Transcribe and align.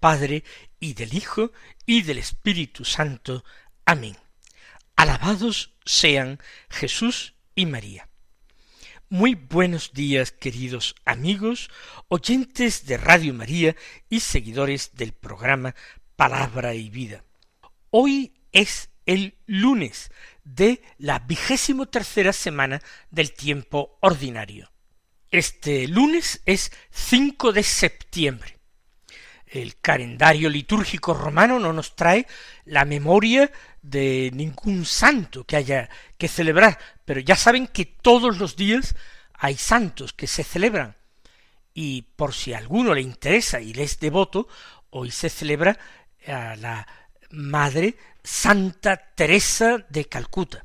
Padre 0.00 0.44
y 0.80 0.94
del 0.94 1.14
Hijo 1.14 1.52
y 1.84 2.02
del 2.02 2.18
Espíritu 2.18 2.86
Santo. 2.86 3.44
Amén. 3.84 4.16
Alabados 4.96 5.74
sean 5.84 6.40
Jesús 6.70 7.34
y 7.54 7.66
María. 7.66 8.08
Muy 9.10 9.34
buenos 9.34 9.92
días, 9.92 10.32
queridos 10.32 10.94
amigos, 11.04 11.70
oyentes 12.08 12.86
de 12.86 12.96
Radio 12.96 13.34
María 13.34 13.76
y 14.08 14.20
seguidores 14.20 14.92
del 14.94 15.12
programa 15.12 15.74
Palabra 16.16 16.74
y 16.74 16.88
Vida. 16.88 17.24
Hoy 17.90 18.32
es 18.52 18.88
el 19.04 19.36
lunes 19.46 20.10
de 20.44 20.82
la 20.96 21.18
vigésimo 21.18 21.86
tercera 21.86 22.32
semana 22.32 22.80
del 23.10 23.32
tiempo 23.32 23.98
ordinario. 24.00 24.70
Este 25.30 25.88
lunes 25.88 26.40
es 26.46 26.72
5 26.90 27.52
de 27.52 27.62
septiembre 27.64 28.59
el 29.50 29.80
calendario 29.80 30.48
litúrgico 30.48 31.12
romano 31.12 31.58
no 31.58 31.72
nos 31.72 31.96
trae 31.96 32.26
la 32.64 32.84
memoria 32.84 33.50
de 33.82 34.30
ningún 34.32 34.84
santo 34.86 35.44
que 35.44 35.56
haya 35.56 35.90
que 36.16 36.28
celebrar, 36.28 36.78
pero 37.04 37.20
ya 37.20 37.34
saben 37.34 37.66
que 37.66 37.84
todos 37.84 38.38
los 38.38 38.56
días 38.56 38.94
hay 39.34 39.56
santos 39.56 40.12
que 40.12 40.26
se 40.26 40.44
celebran. 40.44 40.96
Y 41.74 42.02
por 42.02 42.34
si 42.34 42.52
a 42.52 42.58
alguno 42.58 42.94
le 42.94 43.00
interesa 43.00 43.60
y 43.60 43.72
le 43.72 43.84
es 43.84 43.98
devoto, 43.98 44.48
hoy 44.90 45.10
se 45.10 45.28
celebra 45.28 45.78
a 46.26 46.56
la 46.56 46.86
Madre 47.30 47.96
Santa 48.22 48.96
Teresa 49.14 49.84
de 49.88 50.04
Calcuta, 50.06 50.64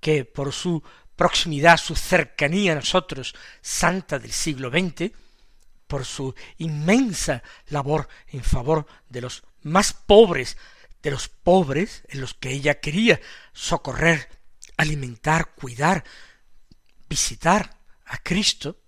que 0.00 0.24
por 0.24 0.52
su 0.52 0.82
proximidad, 1.14 1.76
su 1.76 1.94
cercanía 1.94 2.72
a 2.72 2.76
nosotros, 2.76 3.34
santa 3.60 4.18
del 4.18 4.32
siglo 4.32 4.70
XX, 4.70 5.12
por 5.88 6.04
su 6.04 6.34
inmensa 6.58 7.42
labor 7.66 8.08
en 8.28 8.44
favor 8.44 8.86
de 9.08 9.22
los 9.22 9.42
más 9.62 9.92
pobres, 9.92 10.56
de 11.02 11.10
los 11.10 11.28
pobres 11.28 12.04
en 12.08 12.20
los 12.20 12.34
que 12.34 12.50
ella 12.50 12.78
quería 12.78 13.20
socorrer, 13.52 14.28
alimentar, 14.76 15.54
cuidar, 15.54 16.04
visitar 17.08 17.78
a 18.04 18.18
Cristo, 18.18 18.80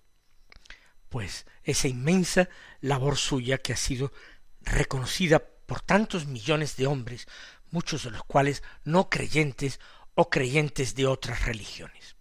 pues 1.09 1.47
esa 1.65 1.89
inmensa 1.89 2.49
labor 2.81 3.17
suya 3.17 3.59
que 3.59 3.73
ha 3.73 3.77
sido 3.77 4.13
reconocida 4.61 5.41
por 5.41 5.81
tantos 5.81 6.27
millones 6.27 6.77
de 6.77 6.87
hombres, 6.87 7.27
muchos 7.71 8.05
de 8.05 8.11
los 8.11 8.25
cuales 8.25 8.63
no 8.85 9.09
creyentes 9.09 9.81
o 10.15 10.29
creyentes 10.29 10.95
de 10.95 11.07
otras 11.07 11.45
religiones. 11.45 12.17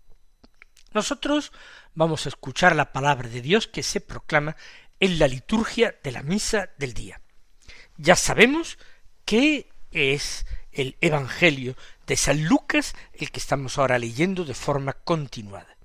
Nosotros 0.93 1.51
vamos 1.99 2.25
a 2.25 2.29
escuchar 2.29 2.77
la 2.77 2.93
palabra 2.93 3.27
de 3.27 3.41
Dios 3.41 3.67
que 3.67 3.83
se 3.83 3.99
proclama 3.99 4.55
en 5.01 5.19
la 5.19 5.27
liturgia 5.27 5.97
de 6.01 6.13
la 6.13 6.23
misa 6.23 6.69
del 6.77 6.93
día. 6.93 7.19
Ya 7.97 8.15
sabemos 8.15 8.77
que 9.25 9.69
es 9.91 10.45
el 10.71 10.95
Evangelio 11.01 11.75
de 12.07 12.15
San 12.15 12.45
Lucas 12.45 12.95
el 13.11 13.31
que 13.31 13.41
estamos 13.41 13.77
ahora 13.77 13.99
leyendo 13.99 14.45
de 14.45 14.53
forma 14.53 14.93
continuada. 14.93 15.75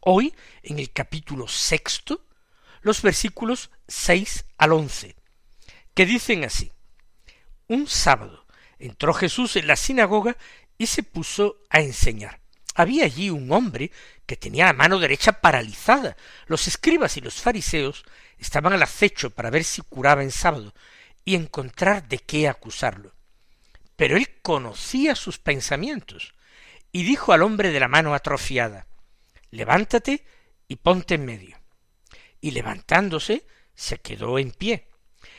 Hoy, 0.00 0.34
en 0.62 0.80
el 0.80 0.92
capítulo 0.92 1.48
sexto, 1.48 2.26
los 2.82 3.00
versículos 3.00 3.70
seis 3.86 4.44
al 4.58 4.72
once, 4.72 5.16
que 5.94 6.04
dicen 6.04 6.44
así. 6.44 6.70
Un 7.68 7.86
sábado 7.86 8.44
entró 8.78 9.14
Jesús 9.14 9.56
en 9.56 9.66
la 9.66 9.76
sinagoga 9.76 10.36
y 10.76 10.88
se 10.88 11.02
puso 11.02 11.56
a 11.70 11.80
enseñar. 11.80 12.38
Había 12.74 13.06
allí 13.06 13.30
un 13.30 13.50
hombre 13.50 13.90
que 14.28 14.36
tenía 14.36 14.66
la 14.66 14.74
mano 14.74 14.98
derecha 14.98 15.40
paralizada. 15.40 16.14
Los 16.48 16.68
escribas 16.68 17.16
y 17.16 17.22
los 17.22 17.40
fariseos 17.40 18.04
estaban 18.36 18.74
al 18.74 18.82
acecho 18.82 19.30
para 19.30 19.48
ver 19.48 19.64
si 19.64 19.80
curaba 19.80 20.22
en 20.22 20.30
sábado 20.30 20.74
y 21.24 21.34
encontrar 21.34 22.06
de 22.08 22.18
qué 22.18 22.46
acusarlo. 22.46 23.14
Pero 23.96 24.18
él 24.18 24.28
conocía 24.42 25.14
sus 25.14 25.38
pensamientos 25.38 26.34
y 26.92 27.04
dijo 27.04 27.32
al 27.32 27.42
hombre 27.42 27.70
de 27.70 27.80
la 27.80 27.88
mano 27.88 28.12
atrofiada 28.12 28.86
Levántate 29.50 30.26
y 30.68 30.76
ponte 30.76 31.14
en 31.14 31.24
medio. 31.24 31.58
Y 32.42 32.50
levantándose 32.50 33.46
se 33.74 33.96
quedó 33.96 34.38
en 34.38 34.50
pie. 34.50 34.88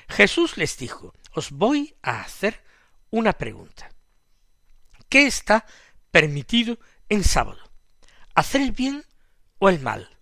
Jesús 0.07 0.57
les 0.57 0.79
dijo 0.79 1.13
Os 1.33 1.51
voy 1.51 1.95
a 2.01 2.21
hacer 2.21 2.63
una 3.11 3.33
pregunta. 3.33 3.91
¿Qué 5.09 5.27
está 5.27 5.67
permitido 6.09 6.79
en 7.07 7.23
sábado? 7.23 7.68
¿Hacer 8.39 8.61
el 8.61 8.71
bien 8.71 9.03
o 9.57 9.67
el 9.67 9.81
mal? 9.81 10.17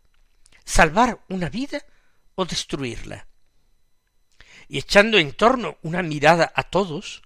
¿Salvar 0.65 1.23
una 1.29 1.49
vida 1.49 1.85
o 2.33 2.45
destruirla? 2.45 3.27
Y 4.67 4.79
echando 4.79 5.19
en 5.19 5.33
torno 5.33 5.77
una 5.83 6.01
mirada 6.01 6.51
a 6.55 6.63
todos, 6.63 7.21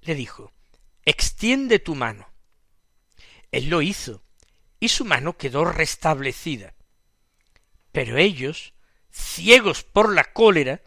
le 0.00 0.14
dijo, 0.14 0.52
extiende 1.04 1.80
tu 1.80 1.96
mano. 1.96 2.28
Él 3.50 3.68
lo 3.68 3.82
hizo, 3.82 4.22
y 4.78 4.90
su 4.90 5.04
mano 5.04 5.36
quedó 5.36 5.64
restablecida. 5.64 6.72
Pero 7.90 8.16
ellos, 8.16 8.74
ciegos 9.10 9.82
por 9.82 10.14
la 10.14 10.22
cólera, 10.32 10.82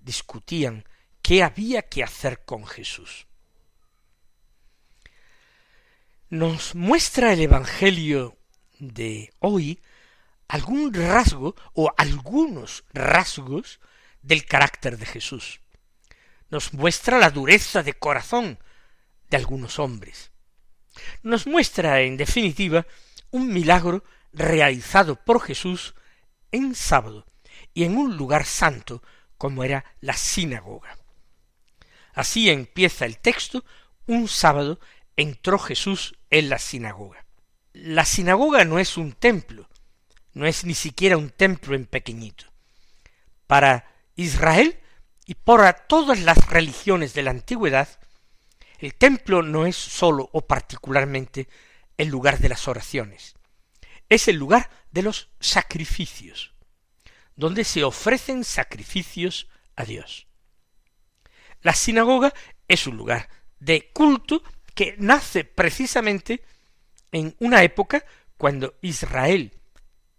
discutían 0.00 0.88
qué 1.20 1.42
había 1.42 1.82
que 1.82 2.02
hacer 2.02 2.46
con 2.46 2.66
Jesús 2.66 3.26
nos 6.30 6.74
muestra 6.74 7.32
el 7.32 7.42
Evangelio 7.42 8.36
de 8.92 9.32
hoy 9.38 9.80
algún 10.48 10.92
rasgo 10.92 11.54
o 11.72 11.92
algunos 11.96 12.84
rasgos 12.92 13.80
del 14.22 14.44
carácter 14.44 14.98
de 14.98 15.06
Jesús. 15.06 15.60
Nos 16.50 16.74
muestra 16.74 17.18
la 17.18 17.30
dureza 17.30 17.82
de 17.82 17.94
corazón 17.94 18.58
de 19.30 19.36
algunos 19.36 19.78
hombres. 19.78 20.30
Nos 21.22 21.46
muestra, 21.46 22.02
en 22.02 22.16
definitiva, 22.16 22.86
un 23.30 23.52
milagro 23.52 24.04
realizado 24.32 25.16
por 25.16 25.40
Jesús 25.40 25.94
en 26.52 26.74
sábado 26.74 27.26
y 27.72 27.84
en 27.84 27.96
un 27.96 28.16
lugar 28.16 28.44
santo 28.44 29.02
como 29.36 29.64
era 29.64 29.84
la 30.00 30.14
sinagoga. 30.14 30.96
Así 32.12 32.48
empieza 32.48 33.04
el 33.06 33.18
texto 33.18 33.64
un 34.06 34.28
sábado 34.28 34.78
entró 35.16 35.58
Jesús 35.58 36.16
en 36.30 36.48
la 36.48 36.58
sinagoga. 36.58 37.23
La 37.74 38.04
sinagoga 38.04 38.64
no 38.64 38.78
es 38.78 38.96
un 38.96 39.12
templo, 39.12 39.68
no 40.32 40.46
es 40.46 40.64
ni 40.64 40.74
siquiera 40.74 41.16
un 41.16 41.30
templo 41.30 41.74
en 41.74 41.86
pequeñito. 41.86 42.44
Para 43.48 43.92
Israel 44.14 44.78
y 45.26 45.34
para 45.34 45.72
todas 45.72 46.20
las 46.20 46.38
religiones 46.48 47.14
de 47.14 47.22
la 47.24 47.32
antigüedad, 47.32 47.88
el 48.78 48.94
templo 48.94 49.42
no 49.42 49.66
es 49.66 49.74
sólo 49.74 50.30
o 50.32 50.42
particularmente 50.42 51.48
el 51.98 52.08
lugar 52.08 52.38
de 52.38 52.48
las 52.48 52.68
oraciones, 52.68 53.34
es 54.08 54.28
el 54.28 54.36
lugar 54.36 54.70
de 54.92 55.02
los 55.02 55.30
sacrificios, 55.40 56.54
donde 57.34 57.64
se 57.64 57.82
ofrecen 57.82 58.44
sacrificios 58.44 59.48
a 59.74 59.84
Dios. 59.84 60.28
La 61.60 61.74
sinagoga 61.74 62.32
es 62.68 62.86
un 62.86 62.96
lugar 62.96 63.28
de 63.58 63.90
culto 63.92 64.44
que 64.76 64.94
nace 64.96 65.42
precisamente 65.42 66.44
en 67.14 67.36
una 67.38 67.62
época 67.62 68.04
cuando 68.36 68.74
Israel 68.82 69.52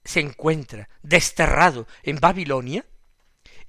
se 0.04 0.20
encuentra 0.20 0.90
desterrado 1.02 1.88
en 2.04 2.20
Babilonia 2.20 2.86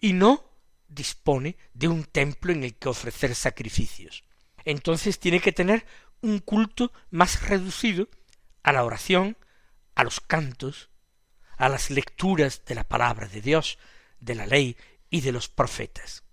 y 0.00 0.12
no 0.12 0.44
dispone 0.88 1.56
de 1.74 1.88
un 1.88 2.04
templo 2.04 2.52
en 2.52 2.64
el 2.64 2.74
que 2.74 2.88
ofrecer 2.88 3.34
sacrificios. 3.34 4.24
Entonces 4.64 5.18
tiene 5.18 5.40
que 5.40 5.52
tener 5.52 5.86
un 6.20 6.38
culto 6.38 6.92
más 7.10 7.48
reducido 7.48 8.08
a 8.62 8.72
la 8.72 8.84
oración, 8.84 9.36
a 9.94 10.04
los 10.04 10.20
cantos, 10.20 10.90
a 11.56 11.68
las 11.68 11.90
lecturas 11.90 12.64
de 12.66 12.74
la 12.74 12.84
palabra 12.84 13.28
de 13.28 13.40
Dios, 13.40 13.78
de 14.20 14.34
la 14.34 14.46
ley 14.46 14.76
y 15.10 15.20
de 15.20 15.32
los 15.32 15.48
profetas. 15.48 16.24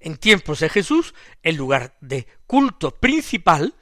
En 0.00 0.16
tiempos 0.16 0.60
de 0.60 0.68
Jesús, 0.68 1.14
el 1.42 1.56
lugar 1.56 1.96
de 2.00 2.26
culto 2.46 2.90
principal 2.90 3.74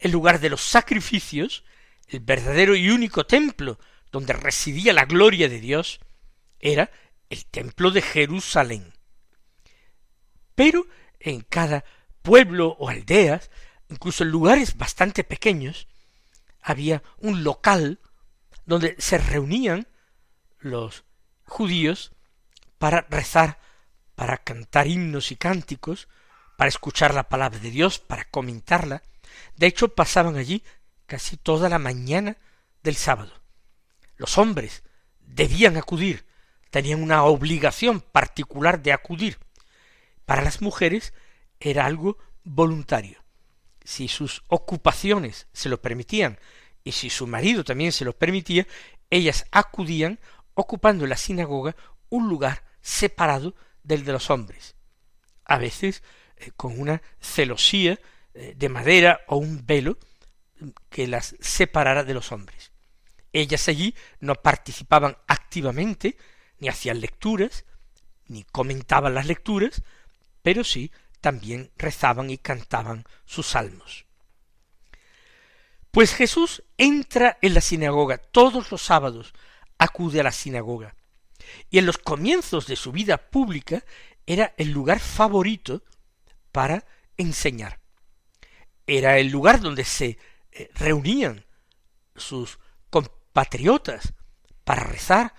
el 0.00 0.10
lugar 0.10 0.40
de 0.40 0.50
los 0.50 0.62
sacrificios, 0.62 1.62
el 2.10 2.20
verdadero 2.20 2.74
y 2.76 2.90
único 2.90 3.26
templo 3.26 3.78
donde 4.10 4.32
residía 4.32 4.92
la 4.92 5.04
gloria 5.04 5.48
de 5.48 5.60
Dios, 5.60 6.00
era 6.58 6.90
el 7.28 7.46
templo 7.46 7.90
de 7.90 8.02
Jerusalén. 8.02 8.92
Pero 10.54 10.86
en 11.20 11.42
cada 11.42 11.84
pueblo 12.22 12.76
o 12.78 12.88
aldeas 12.88 13.50
incluso 13.90 14.24
en 14.24 14.30
lugares 14.30 14.76
bastante 14.76 15.24
pequeños, 15.24 15.88
había 16.62 17.02
un 17.18 17.44
local 17.44 17.98
donde 18.64 18.94
se 18.98 19.18
reunían 19.18 19.88
los 20.58 21.04
judíos 21.44 22.12
para 22.78 23.02
rezar, 23.10 23.58
para 24.14 24.38
cantar 24.38 24.86
himnos 24.86 25.32
y 25.32 25.36
cánticos, 25.36 26.08
para 26.56 26.68
escuchar 26.68 27.14
la 27.14 27.28
palabra 27.28 27.58
de 27.58 27.70
Dios, 27.70 27.98
para 27.98 28.24
comentarla. 28.24 29.02
De 29.56 29.66
hecho, 29.66 29.94
pasaban 29.94 30.36
allí 30.36 30.62
casi 31.10 31.36
toda 31.36 31.68
la 31.68 31.80
mañana 31.80 32.36
del 32.84 32.94
sábado. 32.94 33.32
Los 34.14 34.38
hombres 34.38 34.84
debían 35.18 35.76
acudir, 35.76 36.24
tenían 36.70 37.02
una 37.02 37.24
obligación 37.24 38.00
particular 38.00 38.80
de 38.80 38.92
acudir. 38.92 39.36
Para 40.24 40.42
las 40.42 40.62
mujeres 40.62 41.12
era 41.58 41.84
algo 41.84 42.16
voluntario. 42.44 43.24
Si 43.82 44.06
sus 44.06 44.44
ocupaciones 44.46 45.48
se 45.52 45.68
lo 45.68 45.82
permitían 45.82 46.38
y 46.84 46.92
si 46.92 47.10
su 47.10 47.26
marido 47.26 47.64
también 47.64 47.90
se 47.90 48.04
lo 48.04 48.16
permitía, 48.16 48.68
ellas 49.10 49.46
acudían 49.50 50.20
ocupando 50.54 51.02
en 51.02 51.10
la 51.10 51.16
sinagoga 51.16 51.74
un 52.08 52.28
lugar 52.28 52.62
separado 52.82 53.56
del 53.82 54.04
de 54.04 54.12
los 54.12 54.30
hombres, 54.30 54.76
a 55.44 55.58
veces 55.58 56.04
eh, 56.36 56.52
con 56.56 56.78
una 56.78 57.02
celosía 57.18 57.98
eh, 58.32 58.54
de 58.56 58.68
madera 58.68 59.22
o 59.26 59.38
un 59.38 59.66
velo 59.66 59.98
que 60.88 61.06
las 61.06 61.36
separara 61.40 62.04
de 62.04 62.14
los 62.14 62.32
hombres. 62.32 62.72
Ellas 63.32 63.68
allí 63.68 63.94
no 64.18 64.34
participaban 64.34 65.16
activamente, 65.26 66.16
ni 66.58 66.68
hacían 66.68 67.00
lecturas, 67.00 67.64
ni 68.26 68.44
comentaban 68.44 69.14
las 69.14 69.26
lecturas, 69.26 69.82
pero 70.42 70.64
sí 70.64 70.90
también 71.20 71.70
rezaban 71.76 72.30
y 72.30 72.38
cantaban 72.38 73.04
sus 73.24 73.46
salmos. 73.48 74.06
Pues 75.90 76.14
Jesús 76.14 76.62
entra 76.78 77.38
en 77.42 77.54
la 77.54 77.60
sinagoga 77.60 78.18
todos 78.18 78.70
los 78.70 78.82
sábados, 78.82 79.34
acude 79.78 80.20
a 80.20 80.24
la 80.24 80.32
sinagoga, 80.32 80.94
y 81.68 81.78
en 81.78 81.86
los 81.86 81.98
comienzos 81.98 82.66
de 82.66 82.76
su 82.76 82.92
vida 82.92 83.16
pública 83.18 83.84
era 84.26 84.54
el 84.56 84.70
lugar 84.70 85.00
favorito 85.00 85.82
para 86.52 86.84
enseñar. 87.16 87.80
Era 88.86 89.18
el 89.18 89.28
lugar 89.28 89.60
donde 89.60 89.84
se 89.84 90.18
eh, 90.52 90.70
reunían 90.74 91.46
sus 92.16 92.58
compatriotas 92.90 94.14
para 94.64 94.84
rezar, 94.84 95.34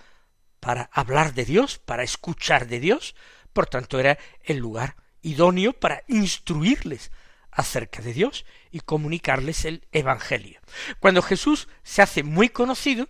para 0.60 0.90
hablar 0.92 1.34
de 1.34 1.44
Dios, 1.44 1.78
para 1.78 2.02
escuchar 2.02 2.66
de 2.66 2.80
Dios, 2.80 3.14
por 3.52 3.66
tanto 3.66 3.98
era 3.98 4.18
el 4.42 4.58
lugar 4.58 4.96
idóneo 5.22 5.72
para 5.72 6.02
instruirles 6.08 7.10
acerca 7.50 8.00
de 8.02 8.12
Dios 8.12 8.46
y 8.70 8.80
comunicarles 8.80 9.64
el 9.64 9.86
Evangelio. 9.92 10.60
Cuando 11.00 11.22
Jesús 11.22 11.68
se 11.82 12.02
hace 12.02 12.22
muy 12.22 12.48
conocido, 12.48 13.08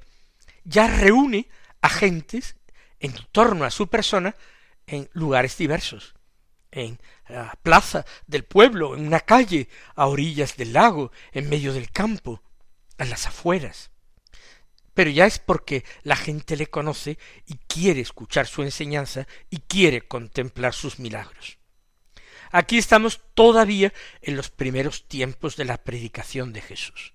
ya 0.64 0.88
reúne 0.88 1.48
a 1.81 1.88
gentes 1.88 2.56
en 3.00 3.14
torno 3.32 3.64
a 3.64 3.70
su 3.70 3.88
persona 3.88 4.37
en 4.87 5.08
lugares 5.12 5.56
diversos, 5.56 6.14
en 6.72 6.98
la 7.28 7.56
plaza 7.62 8.04
del 8.26 8.44
pueblo, 8.44 8.96
en 8.96 9.06
una 9.06 9.20
calle, 9.20 9.69
a 9.94 10.06
orillas 10.06 10.56
del 10.56 10.72
lago, 10.72 11.12
en 11.32 11.48
medio 11.48 11.72
del 11.72 11.92
campo, 11.92 12.42
a 12.98 13.04
las 13.04 13.26
afueras. 13.26 13.90
Pero 14.94 15.10
ya 15.10 15.26
es 15.26 15.38
porque 15.38 15.84
la 16.02 16.16
gente 16.16 16.56
le 16.56 16.66
conoce 16.66 17.19
y 17.46 17.54
quiere 17.66 18.00
escuchar 18.00 18.46
su 18.46 18.62
enseñanza 18.62 19.26
y 19.48 19.58
quiere 19.58 20.02
contemplar 20.02 20.74
sus 20.74 20.98
milagros. 20.98 21.58
Aquí 22.50 22.76
estamos 22.76 23.20
todavía 23.34 23.92
en 24.20 24.36
los 24.36 24.50
primeros 24.50 25.08
tiempos 25.08 25.56
de 25.56 25.64
la 25.64 25.78
predicación 25.78 26.52
de 26.52 26.60
Jesús. 26.60 27.14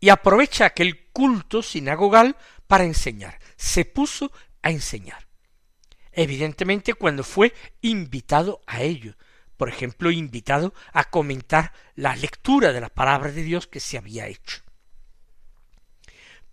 Y 0.00 0.08
aprovecha 0.08 0.66
aquel 0.66 1.06
culto 1.12 1.62
sinagogal 1.62 2.36
para 2.66 2.84
enseñar. 2.84 3.38
Se 3.56 3.84
puso 3.84 4.32
a 4.62 4.70
enseñar. 4.70 5.28
Evidentemente 6.12 6.94
cuando 6.94 7.24
fue 7.24 7.54
invitado 7.80 8.60
a 8.66 8.82
ello, 8.82 9.14
por 9.56 9.68
ejemplo, 9.68 10.10
invitado 10.10 10.74
a 10.92 11.04
comentar 11.04 11.72
la 11.94 12.16
lectura 12.16 12.72
de 12.72 12.80
la 12.80 12.88
palabra 12.88 13.30
de 13.30 13.42
Dios 13.42 13.66
que 13.66 13.80
se 13.80 13.96
había 13.96 14.26
hecho. 14.26 14.62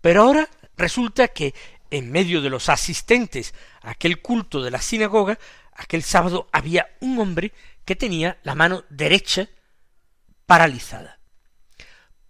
Pero 0.00 0.22
ahora 0.22 0.48
resulta 0.76 1.28
que 1.28 1.54
en 1.90 2.10
medio 2.10 2.40
de 2.40 2.50
los 2.50 2.68
asistentes 2.68 3.54
a 3.82 3.90
aquel 3.90 4.20
culto 4.20 4.62
de 4.62 4.70
la 4.70 4.80
sinagoga, 4.80 5.38
aquel 5.74 6.02
sábado 6.02 6.48
había 6.52 6.88
un 7.00 7.18
hombre 7.18 7.52
que 7.84 7.96
tenía 7.96 8.38
la 8.44 8.54
mano 8.54 8.84
derecha 8.88 9.48
paralizada. 10.46 11.18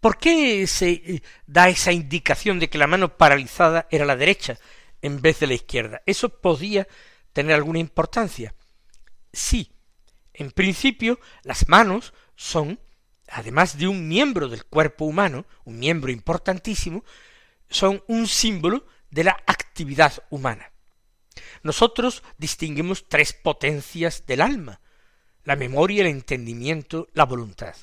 ¿Por 0.01 0.17
qué 0.19 0.67
se 0.67 0.91
eh, 0.91 1.23
da 1.47 1.69
esa 1.69 1.93
indicación 1.93 2.59
de 2.59 2.71
que 2.71 2.79
la 2.79 2.87
mano 2.87 3.17
paralizada 3.19 3.87
era 3.91 4.07
la 4.07 4.17
derecha 4.17 4.59
en 5.03 5.21
vez 5.21 5.41
de 5.41 5.47
la 5.47 5.55
izquierda? 5.55 6.01
¿Eso 6.07 6.31
podía 6.31 6.89
tener 7.33 7.55
alguna 7.55 7.79
importancia? 7.79 8.55
Sí. 9.33 9.73
En 10.33 10.51
principio, 10.51 11.21
las 11.43 11.69
manos 11.69 12.15
son, 12.37 12.81
además 13.29 13.77
de 13.79 13.89
un 13.89 14.09
miembro 14.09 14.49
del 14.49 14.65
cuerpo 14.65 15.05
humano, 15.05 15.47
un 15.65 15.79
miembro 15.79 16.11
importantísimo, 16.11 17.05
son 17.69 18.03
un 18.09 18.27
símbolo 18.27 18.87
de 19.11 19.25
la 19.25 19.37
actividad 19.47 20.13
humana. 20.31 20.73
Nosotros 21.63 22.23
distinguimos 22.39 23.09
tres 23.09 23.33
potencias 23.33 24.25
del 24.27 24.41
alma, 24.41 24.81
la 25.45 25.57
memoria, 25.57 26.03
el 26.03 26.09
entendimiento, 26.09 27.09
la 27.13 27.25
voluntad. 27.25 27.75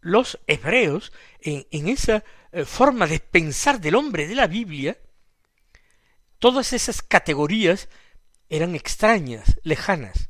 Los 0.00 0.38
hebreos, 0.46 1.12
en, 1.40 1.88
esa 1.88 2.24
eh, 2.52 2.64
forma 2.64 3.06
de 3.06 3.20
pensar 3.20 3.80
del 3.80 3.94
hombre 3.94 4.26
de 4.26 4.34
la 4.34 4.46
Biblia, 4.46 4.98
todas 6.38 6.72
esas 6.72 7.02
categorías 7.02 7.88
eran 8.50 8.74
extrañas, 8.74 9.58
lejanas. 9.62 10.28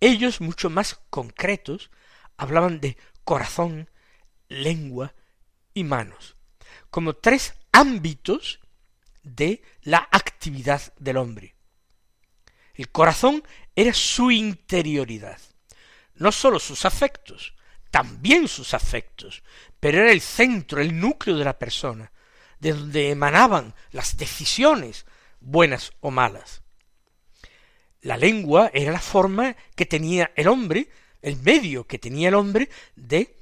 Ellos, 0.00 0.40
mucho 0.40 0.70
más 0.70 1.00
concretos, 1.10 1.90
hablaban 2.38 2.80
de 2.80 2.96
corazón, 3.24 3.90
lengua 4.48 5.14
y 5.74 5.84
manos, 5.84 6.36
como 6.90 7.14
tres 7.14 7.54
ámbitos 7.72 8.60
de 9.22 9.62
la 9.82 10.08
actividad 10.10 10.94
del 10.98 11.18
hombre. 11.18 11.54
El 12.74 12.88
corazón 12.88 13.42
era 13.76 13.92
su 13.92 14.30
interioridad, 14.30 15.38
no 16.14 16.32
sólo 16.32 16.58
sus 16.58 16.84
afectos, 16.84 17.54
también 17.90 18.48
sus 18.48 18.72
afectos, 18.72 19.42
pero 19.80 19.98
era 19.98 20.12
el 20.12 20.20
centro, 20.20 20.80
el 20.80 20.98
núcleo 20.98 21.36
de 21.36 21.44
la 21.44 21.58
persona, 21.58 22.12
de 22.58 22.72
donde 22.72 23.10
emanaban 23.10 23.74
las 23.90 24.16
decisiones, 24.16 25.04
buenas 25.40 25.92
o 26.00 26.10
malas. 26.10 26.62
La 28.02 28.16
lengua 28.16 28.70
era 28.72 28.92
la 28.92 29.00
forma 29.00 29.56
que 29.74 29.86
tenía 29.86 30.32
el 30.34 30.48
hombre, 30.48 30.88
el 31.20 31.36
medio 31.36 31.86
que 31.86 31.98
tenía 31.98 32.28
el 32.28 32.34
hombre 32.34 32.70
de 32.96 33.36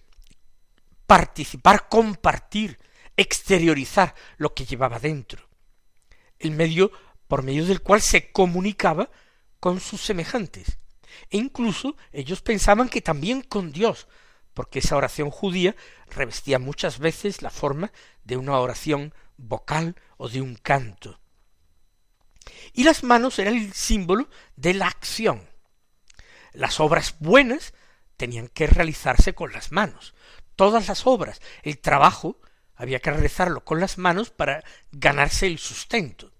participar, 1.07 1.89
compartir, 1.89 2.79
exteriorizar 3.17 4.15
lo 4.37 4.55
que 4.55 4.67
llevaba 4.67 4.99
dentro. 4.99 5.49
El 6.39 6.51
medio 6.51 6.91
por 7.29 7.43
medio 7.43 7.67
del 7.67 7.83
cual 7.83 8.01
se 8.01 8.33
comunicaba 8.33 9.11
con 9.61 9.81
sus 9.81 10.01
semejantes. 10.01 10.79
E 11.31 11.37
incluso 11.37 11.97
ellos 12.13 12.43
pensaban 12.43 12.89
que 12.89 13.01
también 13.01 13.43
con 13.43 13.73
Dios, 13.73 14.09
porque 14.55 14.81
esa 14.81 14.97
oración 14.97 15.31
judía 15.31 15.77
revestía 16.09 16.59
muchas 16.59 16.99
veces 16.99 17.43
la 17.43 17.51
forma 17.51 17.93
de 18.25 18.37
una 18.37 18.59
oración 18.59 19.15
vocal 19.37 19.95
o 20.17 20.29
de 20.29 20.41
un 20.41 20.57
canto. 20.57 21.21
Y 22.73 22.85
las 22.85 23.03
manos 23.03 23.39
eran 23.39 23.55
el 23.55 23.73
símbolo 23.73 24.29
de 24.57 24.75
la 24.75 24.87
acción. 24.87 25.49
Las 26.53 26.81
obras 26.81 27.17
buenas 27.21 27.75
tenían 28.17 28.49
que 28.49 28.67
realizarse 28.67 29.35
con 29.35 29.53
las 29.53 29.73
manos. 29.73 30.15
Todas 30.57 30.89
las 30.89 31.07
obras, 31.07 31.41
el 31.63 31.79
trabajo, 31.79 32.41
había 32.75 33.01
que 33.01 33.11
realizarlo 33.11 33.65
con 33.65 33.81
las 33.81 33.99
manos 33.99 34.31
para 34.31 34.65
ganarse 34.93 35.47
el 35.47 35.59
sustento. 35.59 36.33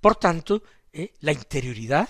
Por 0.00 0.16
tanto, 0.16 0.62
¿eh? 0.92 1.14
la 1.20 1.32
interioridad, 1.32 2.08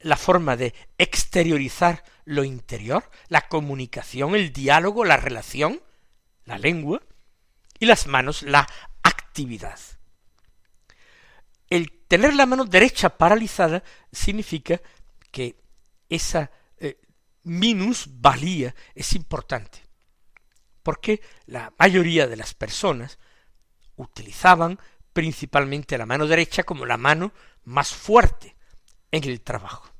la 0.00 0.16
forma 0.16 0.56
de 0.56 0.74
exteriorizar 0.98 2.04
lo 2.24 2.44
interior, 2.44 3.10
la 3.28 3.48
comunicación, 3.48 4.34
el 4.34 4.52
diálogo, 4.52 5.04
la 5.04 5.16
relación, 5.16 5.80
la 6.44 6.58
lengua, 6.58 7.00
y 7.78 7.86
las 7.86 8.06
manos, 8.06 8.42
la 8.42 8.66
actividad. 9.02 9.78
Tener 12.08 12.34
la 12.34 12.46
mano 12.46 12.64
derecha 12.64 13.10
paralizada 13.10 13.82
significa 14.12 14.80
que 15.30 15.56
esa 16.08 16.50
eh, 16.78 17.00
minusvalía 17.42 18.74
es 18.94 19.14
importante, 19.14 19.82
porque 20.82 21.20
la 21.46 21.72
mayoría 21.78 22.28
de 22.28 22.36
las 22.36 22.54
personas 22.54 23.18
utilizaban 23.96 24.78
principalmente 25.12 25.98
la 25.98 26.06
mano 26.06 26.26
derecha 26.26 26.62
como 26.62 26.86
la 26.86 26.96
mano 26.96 27.32
más 27.64 27.92
fuerte 27.92 28.56
en 29.10 29.24
el 29.24 29.40
trabajo. 29.40 29.90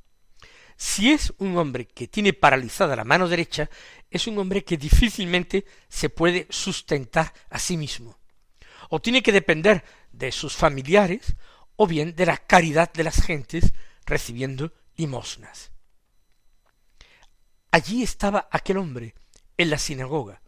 si 0.79 1.11
es 1.11 1.33
un 1.39 1.57
hombre 1.57 1.87
que 1.87 2.07
tiene 2.07 2.35
paralizada 2.35 2.95
la 2.95 3.05
mano 3.05 3.29
derecha, 3.29 3.71
es 4.11 4.27
un 4.27 4.39
hombre 4.39 4.63
que 4.63 4.77
difícilmente 4.77 5.65
se 5.89 6.11
puede 6.11 6.47
sustentar 6.51 7.33
a 7.49 7.59
sí 7.59 7.79
mismo, 7.79 8.19
o 8.91 9.01
tiene 9.01 9.23
que 9.23 9.33
depender 9.33 9.83
de 10.13 10.31
sus 10.31 10.55
familiares, 10.55 11.35
o 11.77 11.87
bien 11.87 12.15
de 12.17 12.27
la 12.27 12.39
caridad 12.39 12.93
de 12.93 13.05
las 13.05 13.23
gentes 13.23 13.73
recibiendo 14.05 14.73
limosnas. 14.97 15.71
Allí 17.71 18.03
estaba 18.03 18.49
aquel 18.51 18.79
hombre, 18.79 19.15
en 19.59 19.71
la 19.71 19.79
sinagoga. 19.79 20.41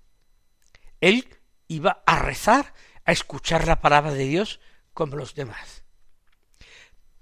Él 1.00 1.28
iba 1.66 2.02
a 2.06 2.18
rezar, 2.18 2.75
a 3.04 3.12
escuchar 3.12 3.66
la 3.66 3.80
palabra 3.80 4.12
de 4.12 4.25
Dios 4.25 4.61
como 4.94 5.16
los 5.16 5.35
demás. 5.35 5.82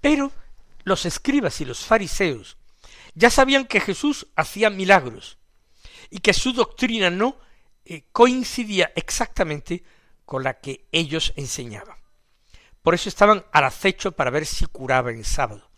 Pero 0.01 0.31
los 0.83 1.05
escribas 1.05 1.59
y 1.61 1.65
los 1.65 1.85
fariseos 1.85 2.57
ya 3.13 3.29
sabían 3.29 3.65
que 3.65 3.79
Jesús 3.79 4.27
hacía 4.35 4.69
milagros 4.69 5.37
y 6.09 6.19
que 6.19 6.33
su 6.33 6.53
doctrina 6.53 7.09
no 7.09 7.37
eh, 7.85 8.05
coincidía 8.11 8.91
exactamente 8.95 9.83
con 10.25 10.43
la 10.43 10.59
que 10.59 10.87
ellos 10.91 11.33
enseñaban. 11.35 11.97
Por 12.87 12.95
eso 12.95 13.09
estaban 13.09 13.45
al 13.51 13.65
acecho 13.65 14.13
para 14.13 14.31
ver 14.31 14.45
si 14.45 14.65
curaba 14.65 15.11
en 15.11 15.25
sábado 15.25 15.69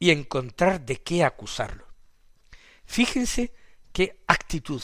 y 0.00 0.10
encontrar 0.10 0.80
de 0.80 1.00
qué 1.00 1.22
acusarlo. 1.22 1.86
Fíjense 2.84 3.54
qué 3.92 4.24
actitud 4.26 4.82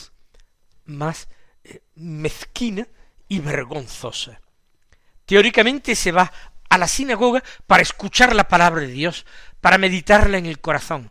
más 0.84 1.28
eh, 1.64 1.82
mezquina 1.96 2.86
y 3.26 3.40
vergonzosa. 3.40 4.40
Teóricamente 5.26 5.96
se 5.96 6.12
va 6.12 6.32
a 6.70 6.78
la 6.78 6.86
sinagoga 6.86 7.42
para 7.66 7.82
escuchar 7.82 8.36
la 8.36 8.46
palabra 8.46 8.82
de 8.82 8.92
Dios, 8.92 9.26
para 9.60 9.78
meditarla 9.78 10.38
en 10.38 10.46
el 10.46 10.60
corazón, 10.60 11.10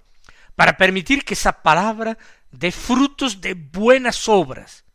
para 0.55 0.77
permitir 0.77 1.25
que 1.25 1.33
esa 1.33 1.61
palabra 1.61 2.17
dé 2.51 2.71
frutos 2.71 3.41
de 3.41 3.53
buenas 3.53 4.29
obras. 4.29 4.85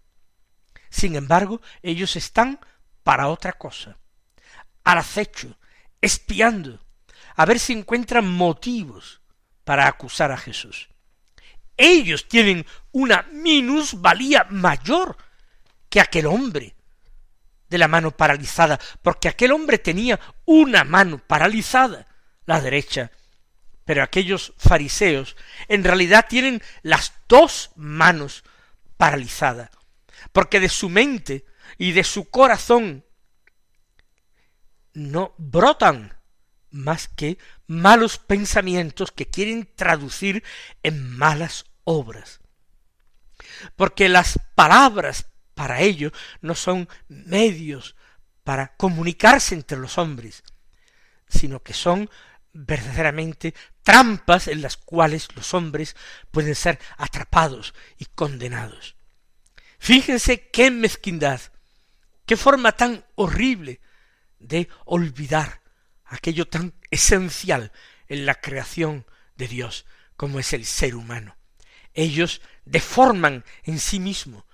Sin 0.88 1.14
embargo, 1.14 1.60
ellos 1.82 2.16
están 2.16 2.58
para 3.02 3.28
otra 3.28 3.52
cosa, 3.52 3.98
al 4.84 4.98
acecho, 4.98 5.56
espiando, 6.00 6.80
a 7.36 7.44
ver 7.46 7.58
si 7.58 7.72
encuentran 7.72 8.26
motivos 8.26 9.20
para 9.64 9.86
acusar 9.86 10.32
a 10.32 10.36
Jesús. 10.36 10.88
Ellos 11.76 12.28
tienen 12.28 12.66
una 12.90 13.22
minusvalía 13.32 14.46
mayor 14.50 15.16
que 15.88 16.00
aquel 16.00 16.26
hombre 16.26 16.74
de 17.68 17.78
la 17.78 17.88
mano 17.88 18.10
paralizada, 18.10 18.78
porque 19.00 19.28
aquel 19.28 19.52
hombre 19.52 19.78
tenía 19.78 20.20
una 20.44 20.84
mano 20.84 21.18
paralizada, 21.18 22.06
la 22.44 22.60
derecha, 22.60 23.10
pero 23.84 24.02
aquellos 24.02 24.52
fariseos 24.58 25.36
en 25.68 25.82
realidad 25.82 26.26
tienen 26.28 26.62
las 26.82 27.14
dos 27.28 27.70
manos 27.76 28.44
paralizadas, 28.96 29.70
porque 30.32 30.60
de 30.60 30.68
su 30.68 30.88
mente 30.88 31.46
y 31.78 31.92
de 31.92 32.04
su 32.04 32.28
corazón 32.28 33.04
no 34.94 35.34
brotan 35.38 36.16
más 36.70 37.08
que 37.08 37.38
malos 37.66 38.18
pensamientos 38.18 39.12
que 39.12 39.28
quieren 39.28 39.68
traducir 39.76 40.42
en 40.82 41.16
malas 41.16 41.66
obras. 41.84 42.40
Porque 43.76 44.08
las 44.08 44.38
palabras 44.54 45.26
para 45.54 45.80
ello 45.80 46.12
no 46.40 46.54
son 46.54 46.88
medios 47.08 47.94
para 48.44 48.74
comunicarse 48.76 49.54
entre 49.54 49.78
los 49.78 49.98
hombres, 49.98 50.42
sino 51.28 51.62
que 51.62 51.74
son 51.74 52.10
verdaderamente 52.52 53.54
trampas 53.82 54.48
en 54.48 54.62
las 54.62 54.76
cuales 54.76 55.28
los 55.34 55.54
hombres 55.54 55.96
pueden 56.30 56.54
ser 56.54 56.78
atrapados 56.96 57.74
y 57.98 58.06
condenados. 58.06 58.96
Fíjense 59.78 60.48
qué 60.50 60.70
mezquindad, 60.70 61.40
qué 62.26 62.36
forma 62.36 62.72
tan 62.72 63.04
horrible 63.14 63.80
de 64.42 64.68
olvidar 64.84 65.62
aquello 66.04 66.46
tan 66.46 66.74
esencial 66.90 67.72
en 68.08 68.26
la 68.26 68.34
creación 68.34 69.06
de 69.36 69.48
Dios 69.48 69.86
como 70.16 70.38
es 70.38 70.52
el 70.52 70.66
ser 70.66 70.94
humano. 70.94 71.36
Ellos 71.94 72.40
deforman 72.64 73.44
en 73.64 73.78
sí 73.78 73.98
mismo 73.98 74.46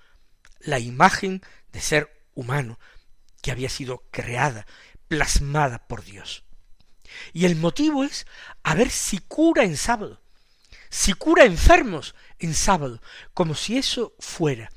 la 0.59 0.79
imagen 0.79 1.41
de 1.71 1.81
ser 1.81 2.25
humano 2.33 2.79
que 3.41 3.51
había 3.51 3.69
sido 3.69 4.03
creada, 4.11 4.65
plasmada 5.07 5.87
por 5.87 6.03
Dios. 6.03 6.43
Y 7.33 7.45
el 7.45 7.55
motivo 7.55 8.03
es 8.03 8.25
a 8.63 8.75
ver 8.75 8.89
si 8.89 9.19
cura 9.19 9.63
en 9.63 9.77
sábado, 9.77 10.21
si 10.89 11.13
cura 11.13 11.45
enfermos 11.45 12.15
en 12.39 12.53
sábado, 12.53 13.01
como 13.33 13.55
si 13.55 13.77
eso 13.77 14.15
fuera 14.19 14.71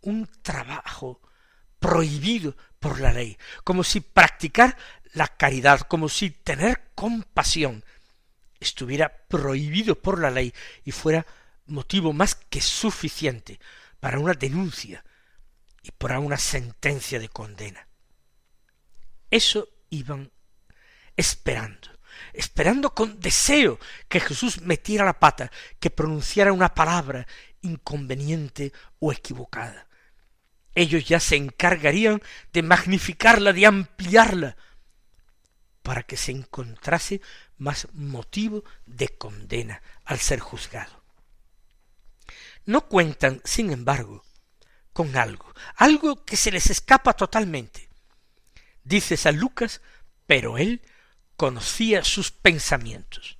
un 0.00 0.28
trabajo 0.42 1.20
prohibido 1.78 2.56
por 2.80 2.98
la 2.98 3.12
ley, 3.12 3.38
como 3.62 3.84
si 3.84 4.00
practicar 4.00 4.76
la 5.12 5.28
caridad, 5.28 5.82
como 5.82 6.08
si 6.08 6.30
tener 6.30 6.90
compasión 6.94 7.84
estuviera 8.58 9.24
prohibido 9.28 9.94
por 9.94 10.18
la 10.18 10.30
ley 10.30 10.52
y 10.84 10.90
fuera 10.90 11.24
motivo 11.66 12.12
más 12.12 12.34
que 12.34 12.60
suficiente 12.60 13.60
para 14.00 14.18
una 14.18 14.32
denuncia 14.32 15.04
y 15.82 15.90
para 15.92 16.18
una 16.18 16.36
sentencia 16.36 17.18
de 17.18 17.28
condena. 17.28 17.86
Eso 19.30 19.68
iban 19.90 20.32
esperando, 21.16 21.88
esperando 22.32 22.94
con 22.94 23.20
deseo 23.20 23.78
que 24.08 24.20
Jesús 24.20 24.62
metiera 24.62 25.04
la 25.04 25.18
pata, 25.18 25.50
que 25.78 25.90
pronunciara 25.90 26.52
una 26.52 26.74
palabra 26.74 27.26
inconveniente 27.60 28.72
o 28.98 29.12
equivocada. 29.12 29.86
Ellos 30.74 31.04
ya 31.04 31.20
se 31.20 31.36
encargarían 31.36 32.22
de 32.52 32.62
magnificarla, 32.62 33.52
de 33.52 33.66
ampliarla, 33.66 34.56
para 35.82 36.02
que 36.02 36.16
se 36.16 36.32
encontrase 36.32 37.20
más 37.58 37.88
motivo 37.92 38.64
de 38.86 39.08
condena 39.08 39.82
al 40.04 40.18
ser 40.18 40.40
juzgado. 40.40 41.02
No 42.66 42.86
cuentan, 42.86 43.40
sin 43.44 43.72
embargo, 43.72 44.24
con 44.92 45.16
algo, 45.16 45.52
algo 45.76 46.24
que 46.24 46.36
se 46.36 46.50
les 46.50 46.70
escapa 46.70 47.14
totalmente. 47.14 47.88
Dice 48.84 49.16
San 49.16 49.36
Lucas, 49.36 49.80
pero 50.26 50.58
él 50.58 50.82
conocía 51.36 52.04
sus 52.04 52.30
pensamientos. 52.30 53.38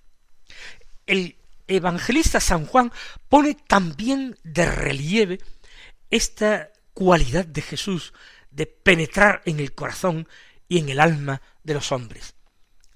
El 1.06 1.36
evangelista 1.68 2.40
San 2.40 2.66
Juan 2.66 2.92
pone 3.28 3.54
también 3.54 4.38
de 4.42 4.66
relieve 4.66 5.40
esta 6.10 6.69
cualidad 6.94 7.44
de 7.44 7.62
Jesús 7.62 8.12
de 8.50 8.66
penetrar 8.66 9.42
en 9.44 9.60
el 9.60 9.74
corazón 9.74 10.28
y 10.68 10.78
en 10.78 10.88
el 10.88 11.00
alma 11.00 11.42
de 11.62 11.74
los 11.74 11.92
hombres. 11.92 12.34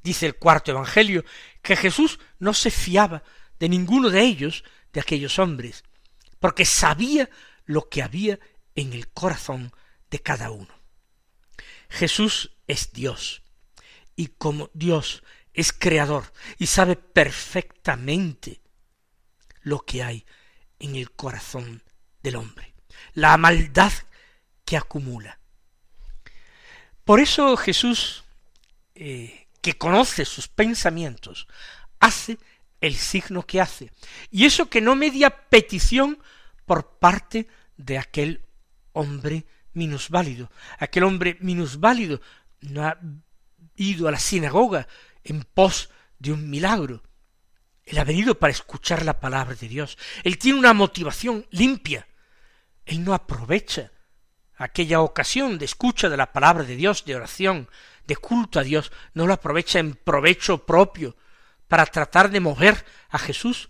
Dice 0.03 0.27
el 0.27 0.37
cuarto 0.37 0.71
Evangelio 0.71 1.25
que 1.63 1.77
Jesús 1.77 2.19
no 2.39 2.55
se 2.55 2.71
fiaba 2.71 3.23
de 3.59 3.69
ninguno 3.69 4.11
de 4.11 4.23
ellos, 4.23 4.65
de 4.93 5.01
aquellos 5.01 5.39
hombres, 5.39 5.85
porque 6.41 6.65
sabía 6.65 7.31
lo 7.65 7.89
que 7.89 8.03
había 8.03 8.39
en 8.75 8.93
el 8.93 9.09
corazón 9.09 9.73
de 10.11 10.21
cada 10.21 10.51
uno. 10.51 10.75
Jesús 11.89 12.53
es 12.67 12.93
Dios, 12.93 13.43
y 14.17 14.29
como 14.29 14.71
Dios 14.75 15.23
es 15.55 15.73
creador 15.73 16.33
y 16.59 16.67
sabe 16.67 16.97
perfectamente 16.97 18.61
lo 19.63 19.81
que 19.81 20.03
hay 20.03 20.27
en 20.79 20.97
el 20.97 21.13
corazón 21.13 21.83
del 22.23 22.37
hombre, 22.37 22.74
la 23.15 23.37
maldad 23.37 23.93
que 24.65 24.77
acumula. 24.77 25.39
Por 27.05 27.21
eso 27.21 27.57
Jesús, 27.57 28.25
eh, 28.95 29.47
que 29.61 29.77
conoce 29.77 30.25
sus 30.25 30.49
pensamientos, 30.49 31.47
hace 32.01 32.39
el 32.81 32.97
signo 32.97 33.47
que 33.47 33.61
hace, 33.61 33.91
y 34.31 34.45
eso 34.45 34.69
que 34.69 34.81
no 34.81 34.95
media 34.95 35.31
petición 35.49 36.19
por 36.67 36.99
parte 36.99 37.47
de 37.77 37.99
aquel 37.99 38.43
hombre 38.93 39.47
minusválido. 39.73 40.51
Aquel 40.79 41.05
hombre 41.05 41.37
minusválido 41.41 42.21
no 42.61 42.85
ha 42.87 42.99
ido 43.77 44.09
a 44.09 44.13
la 44.13 44.19
sinagoga 44.19 44.87
en 45.23 45.43
pos 45.43 45.91
de 46.19 46.33
un 46.33 46.49
milagro. 46.49 47.03
Él 47.85 47.99
ha 47.99 48.05
venido 48.05 48.39
para 48.39 48.53
escuchar 48.53 49.05
la 49.05 49.21
palabra 49.21 49.55
de 49.55 49.69
Dios. 49.69 49.99
Él 50.23 50.39
tiene 50.39 50.59
una 50.59 50.73
motivación 50.73 51.47
limpia. 51.51 52.07
Él 52.87 53.05
no 53.05 53.15
aprovecha 53.15 53.93
aquella 54.57 55.01
ocasión 55.01 55.59
de 55.59 55.65
escucha 55.65 56.09
de 56.09 56.17
la 56.17 56.33
palabra 56.33 56.65
de 56.65 56.77
Dios, 56.77 57.05
de 57.05 57.17
oración, 57.17 57.69
de 58.07 58.17
culto 58.17 58.61
a 58.61 58.63
Dios, 58.63 58.93
no 59.15 59.27
lo 59.27 59.33
aprovecha 59.33 59.79
en 59.79 59.95
provecho 59.95 60.65
propio 60.65 61.17
para 61.69 61.87
tratar 61.87 62.31
de 62.31 62.41
mover 62.41 62.85
a 63.09 63.19
Jesús 63.19 63.69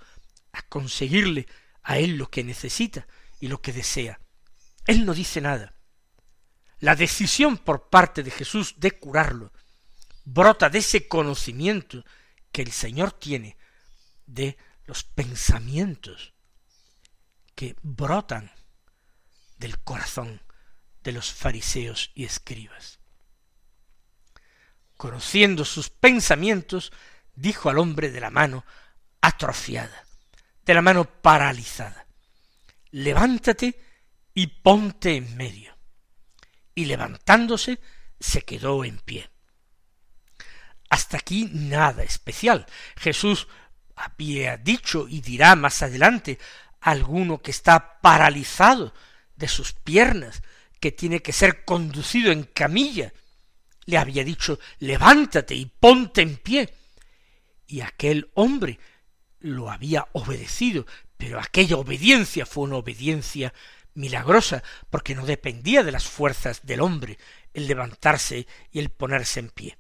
a 0.53 0.63
conseguirle 0.63 1.47
a 1.83 1.99
él 1.99 2.17
lo 2.17 2.31
que 2.31 2.45
necesita 2.45 3.07
y 3.41 3.49
lo 3.49 3.61
que 3.61 3.73
desea. 3.73 4.21
Él 4.87 5.07
no 5.07 5.15
dice 5.15 5.41
nada. 5.41 5.75
La 6.81 6.97
decisión 6.97 7.59
por 7.59 7.89
parte 7.89 8.23
de 8.23 8.31
Jesús 8.31 8.75
de 8.79 8.93
curarlo 8.93 9.53
brota 10.25 10.69
de 10.69 10.79
ese 10.79 11.09
conocimiento 11.09 12.05
que 12.53 12.63
el 12.63 12.73
Señor 12.73 13.13
tiene 13.13 13.57
de 14.27 14.57
los 14.87 15.05
pensamientos 15.05 16.35
que 17.55 17.77
brotan 17.83 18.51
del 19.65 19.79
corazón 19.79 20.43
de 21.03 21.13
los 21.13 21.33
fariseos 21.33 22.11
y 22.15 22.27
escribas. 22.27 22.99
Conociendo 24.99 25.65
sus 25.65 25.89
pensamientos, 25.89 26.93
dijo 27.35 27.71
al 27.71 27.79
hombre 27.79 28.11
de 28.11 28.21
la 28.21 28.29
mano 28.29 28.67
atrofiada, 29.23 30.05
de 30.67 30.75
la 30.75 30.83
mano 30.83 31.07
paralizada, 31.07 32.07
levántate 32.91 33.81
y 34.35 34.49
ponte 34.49 35.17
en 35.17 35.35
medio. 35.35 35.79
Y 36.75 36.85
levantándose, 36.85 37.81
se 38.21 38.43
quedó 38.43 38.85
en 38.85 38.99
pie. 38.99 39.31
Hasta 40.91 41.17
aquí 41.17 41.49
nada 41.51 42.03
especial. 42.03 42.67
Jesús 42.97 43.49
había 43.97 44.59
dicho 44.59 45.09
y 45.09 45.23
dirá 45.23 45.57
más 45.57 45.83
adelante 45.83 46.39
a 46.83 46.91
alguno 46.91 47.41
que 47.41 47.51
está 47.51 47.99
paralizado 48.03 48.93
de 49.45 49.49
sus 49.49 49.75
piernas, 49.75 50.43
que 50.81 50.91
tiene 50.91 51.21
que 51.21 51.35
ser 51.35 51.67
conducido 51.67 52.33
en 52.33 52.45
camilla. 52.45 53.13
Le 53.85 53.99
había 53.99 54.25
dicho 54.25 54.59
levántate 54.79 55.55
y 55.55 55.67
ponte 55.67 56.23
en 56.23 56.37
pie. 56.39 56.73
Y 57.67 57.83
aquel 57.83 58.31
hombre 58.33 58.79
lo 59.41 59.71
había 59.71 60.09
obedecido, 60.13 60.87
pero 61.19 61.39
aquella 61.39 61.77
obediencia 61.77 62.47
fue 62.47 62.65
una 62.65 62.77
obediencia 62.77 63.53
milagrosa, 63.93 64.63
porque 64.89 65.15
no 65.15 65.27
dependía 65.27 65.83
de 65.85 65.93
las 65.93 66.05
fuerzas 66.05 66.65
del 66.65 66.81
hombre 66.81 67.19
el 67.53 67.67
levantarse 67.67 68.47
y 68.73 68.79
el 68.79 68.89
ponerse 68.89 69.41
en 69.41 69.51
pie. 69.51 69.77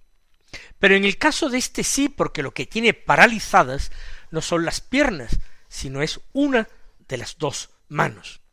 Pero 0.78 0.94
en 0.94 1.04
el 1.04 1.16
caso 1.16 1.48
de 1.48 1.56
este 1.56 1.84
sí, 1.84 2.10
porque 2.10 2.42
lo 2.42 2.52
que 2.52 2.66
tiene 2.66 2.92
paralizadas 2.92 3.90
no 4.30 4.42
son 4.42 4.66
las 4.66 4.82
piernas, 4.82 5.38
sino 5.68 6.02
es 6.02 6.20
una 6.34 6.68
de 7.08 7.16
las 7.16 7.38
dos 7.38 7.70
manos. 7.88 8.43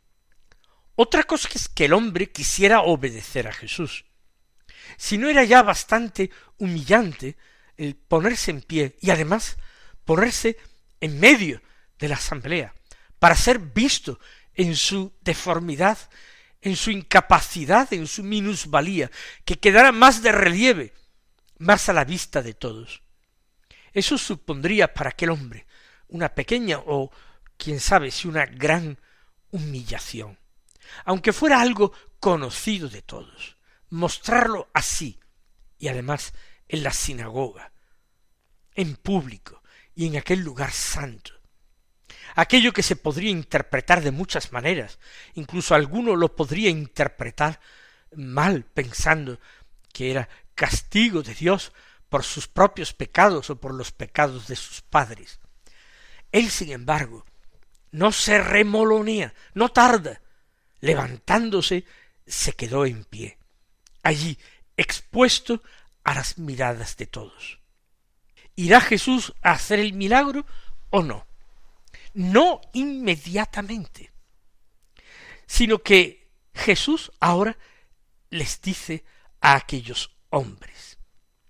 Otra 0.95 1.23
cosa 1.23 1.49
es 1.53 1.69
que 1.69 1.85
el 1.85 1.93
hombre 1.93 2.31
quisiera 2.31 2.81
obedecer 2.81 3.47
a 3.47 3.53
Jesús. 3.53 4.05
Si 4.97 5.17
no 5.17 5.29
era 5.29 5.43
ya 5.43 5.63
bastante 5.63 6.31
humillante 6.57 7.37
el 7.77 7.95
ponerse 7.95 8.51
en 8.51 8.61
pie 8.61 8.97
y 9.01 9.09
además 9.09 9.57
ponerse 10.05 10.57
en 10.99 11.19
medio 11.19 11.61
de 11.97 12.09
la 12.09 12.15
asamblea 12.15 12.73
para 13.19 13.35
ser 13.35 13.59
visto 13.59 14.19
en 14.53 14.75
su 14.75 15.13
deformidad, 15.21 15.97
en 16.61 16.75
su 16.75 16.91
incapacidad, 16.91 17.91
en 17.93 18.07
su 18.07 18.23
minusvalía, 18.23 19.09
que 19.45 19.59
quedara 19.59 19.91
más 19.91 20.21
de 20.21 20.31
relieve, 20.31 20.93
más 21.57 21.89
a 21.89 21.93
la 21.93 22.03
vista 22.03 22.41
de 22.41 22.53
todos. 22.53 23.01
Eso 23.93 24.17
supondría 24.17 24.93
para 24.93 25.11
aquel 25.11 25.29
hombre 25.29 25.65
una 26.07 26.33
pequeña 26.33 26.79
o 26.79 27.11
quién 27.57 27.79
sabe 27.79 28.11
si 28.11 28.27
una 28.27 28.45
gran 28.45 28.99
humillación, 29.51 30.37
aunque 31.05 31.33
fuera 31.33 31.61
algo 31.61 31.93
conocido 32.19 32.89
de 32.89 33.01
todos, 33.01 33.57
mostrarlo 33.89 34.69
así, 34.73 35.19
y 35.77 35.87
además 35.87 36.33
en 36.67 36.83
la 36.83 36.91
sinagoga, 36.91 37.71
en 38.73 38.95
público 38.95 39.61
y 39.95 40.07
en 40.07 40.17
aquel 40.17 40.39
lugar 40.39 40.71
santo, 40.71 41.31
aquello 42.35 42.73
que 42.73 42.83
se 42.83 42.95
podría 42.95 43.31
interpretar 43.31 44.01
de 44.01 44.11
muchas 44.11 44.51
maneras, 44.51 44.99
incluso 45.33 45.75
alguno 45.75 46.15
lo 46.15 46.35
podría 46.35 46.69
interpretar 46.69 47.59
mal 48.15 48.63
pensando 48.63 49.39
que 49.93 50.11
era 50.11 50.29
castigo 50.55 51.23
de 51.23 51.33
Dios 51.33 51.71
por 52.09 52.23
sus 52.23 52.47
propios 52.47 52.93
pecados 52.93 53.49
o 53.49 53.59
por 53.59 53.73
los 53.73 53.91
pecados 53.91 54.47
de 54.47 54.55
sus 54.55 54.81
padres. 54.81 55.39
Él, 56.31 56.49
sin 56.49 56.71
embargo, 56.71 57.25
no 57.91 58.11
se 58.11 58.41
remolonea, 58.41 59.33
no 59.53 59.69
tarda. 59.69 60.21
Levantándose, 60.81 61.85
se 62.27 62.53
quedó 62.53 62.85
en 62.85 63.05
pie, 63.05 63.37
allí 64.03 64.37
expuesto 64.77 65.63
a 66.03 66.13
las 66.13 66.37
miradas 66.37 66.97
de 66.97 67.07
todos. 67.07 67.59
¿Irá 68.55 68.81
Jesús 68.81 69.33
a 69.41 69.51
hacer 69.51 69.79
el 69.79 69.93
milagro 69.93 70.45
o 70.89 71.01
no? 71.01 71.25
no 72.13 72.61
inmediatamente, 72.73 74.11
sino 75.45 75.79
que 75.79 76.29
Jesús 76.53 77.11
ahora 77.19 77.57
les 78.29 78.61
dice 78.61 79.03
a 79.39 79.55
aquellos 79.55 80.15
hombres, 80.29 80.97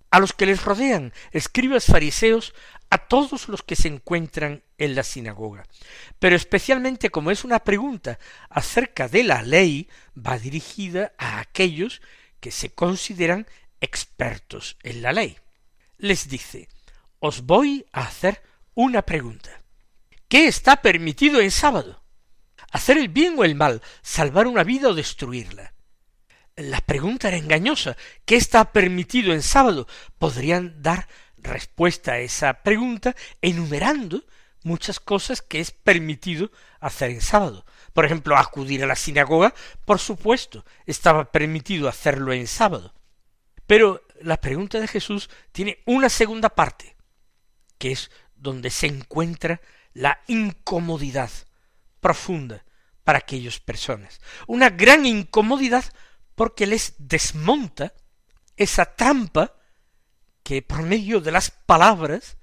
a 0.09 0.19
los 0.19 0.33
que 0.33 0.45
les 0.45 0.63
rodean, 0.63 1.13
escribas 1.31 1.85
fariseos, 1.85 2.53
a 2.91 2.97
todos 2.97 3.47
los 3.47 3.63
que 3.63 3.77
se 3.77 3.87
encuentran 3.87 4.63
en 4.77 4.95
la 4.95 5.03
sinagoga. 5.03 5.65
Pero 6.19 6.35
especialmente 6.35 7.09
como 7.09 7.31
es 7.31 7.45
una 7.45 7.59
pregunta 7.59 8.19
acerca 8.49 9.07
de 9.07 9.23
la 9.23 9.41
ley, 9.41 9.89
va 10.15 10.37
dirigida 10.37 11.13
a 11.17 11.39
aquellos 11.39 12.01
que 12.41 12.51
se 12.51 12.73
consideran 12.73 13.47
expertos 13.79 14.77
en 14.83 15.01
la 15.01 15.13
ley. 15.13 15.37
Les 15.97 16.27
dice, 16.27 16.67
os 17.19 17.43
voy 17.43 17.85
a 17.93 18.01
hacer 18.01 18.43
una 18.75 19.03
pregunta. 19.03 19.61
¿Qué 20.27 20.47
está 20.47 20.81
permitido 20.81 21.39
en 21.39 21.51
sábado? 21.51 22.03
¿Hacer 22.71 22.97
el 22.97 23.07
bien 23.07 23.35
o 23.37 23.45
el 23.45 23.55
mal? 23.55 23.81
¿Salvar 24.01 24.47
una 24.47 24.63
vida 24.63 24.89
o 24.89 24.93
destruirla? 24.93 25.73
La 26.57 26.81
pregunta 26.81 27.29
era 27.29 27.37
engañosa. 27.37 27.95
¿Qué 28.25 28.35
está 28.35 28.73
permitido 28.73 29.33
en 29.33 29.41
sábado? 29.41 29.87
Podrían 30.17 30.81
dar 30.81 31.07
respuesta 31.41 32.13
a 32.13 32.19
esa 32.19 32.53
pregunta 32.63 33.15
enumerando 33.41 34.23
muchas 34.63 34.99
cosas 34.99 35.41
que 35.41 35.59
es 35.59 35.71
permitido 35.71 36.51
hacer 36.79 37.11
en 37.11 37.21
sábado. 37.21 37.65
Por 37.93 38.05
ejemplo, 38.05 38.37
acudir 38.37 38.83
a 38.83 38.87
la 38.87 38.95
sinagoga, 38.95 39.53
por 39.85 39.99
supuesto, 39.99 40.65
estaba 40.85 41.31
permitido 41.31 41.87
hacerlo 41.89 42.33
en 42.33 42.47
sábado. 42.47 42.93
Pero 43.65 44.03
la 44.21 44.37
pregunta 44.37 44.79
de 44.79 44.87
Jesús 44.87 45.29
tiene 45.51 45.79
una 45.85 46.09
segunda 46.09 46.49
parte, 46.49 46.95
que 47.77 47.91
es 47.91 48.11
donde 48.35 48.69
se 48.69 48.87
encuentra 48.87 49.61
la 49.93 50.21
incomodidad 50.27 51.31
profunda 51.99 52.63
para 53.03 53.19
aquellas 53.19 53.59
personas. 53.59 54.21
Una 54.47 54.69
gran 54.69 55.05
incomodidad 55.05 55.85
porque 56.35 56.65
les 56.65 56.95
desmonta 56.97 57.93
esa 58.55 58.85
trampa 58.85 59.55
que 60.51 60.61
por 60.61 60.83
medio 60.83 61.21
de 61.21 61.31
las 61.31 61.49
palabras 61.49 62.35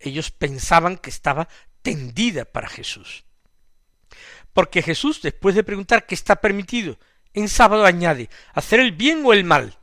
ellos 0.00 0.30
pensaban 0.30 0.96
que 0.96 1.10
estaba 1.10 1.48
tendida 1.82 2.46
para 2.46 2.66
Jesús. 2.66 3.26
Porque 4.54 4.80
Jesús, 4.80 5.20
después 5.20 5.54
de 5.54 5.62
preguntar 5.62 6.06
qué 6.06 6.14
está 6.14 6.36
permitido, 6.36 6.98
en 7.34 7.50
sábado 7.50 7.84
añade, 7.84 8.30
hacer 8.54 8.80
el 8.80 8.92
bien 8.92 9.22
o 9.26 9.34
el 9.34 9.44
mal. 9.44 9.76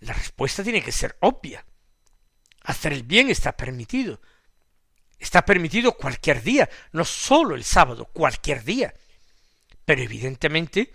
La 0.00 0.14
respuesta 0.14 0.64
tiene 0.64 0.82
que 0.82 0.90
ser 0.90 1.16
obvia. 1.20 1.64
Hacer 2.62 2.92
el 2.92 3.04
bien 3.04 3.30
está 3.30 3.52
permitido, 3.56 4.20
Está 5.20 5.46
permitido 5.46 5.92
cualquier 5.92 6.42
día, 6.42 6.68
no 6.90 7.04
sólo 7.04 7.54
el 7.54 7.62
sábado, 7.62 8.06
cualquier 8.06 8.64
día. 8.64 8.92
Pero 9.84 10.02
evidentemente, 10.02 10.92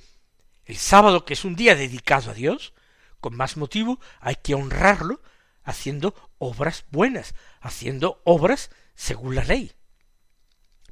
el 0.65 0.75
sábado, 0.75 1.23
que 1.23 1.35
es 1.35 1.45
un 1.45 1.55
día 1.55 1.73
dedicado 1.73 2.31
a 2.31 2.33
Dios, 2.33 2.73
con 3.21 3.37
más 3.37 3.55
motivo 3.55 4.01
hay 4.19 4.35
que 4.35 4.53
honrarlo 4.53 5.21
haciendo 5.67 6.15
obras 6.37 6.85
buenas, 6.91 7.35
haciendo 7.59 8.21
obras 8.23 8.71
según 8.95 9.35
la 9.35 9.43
ley. 9.43 9.73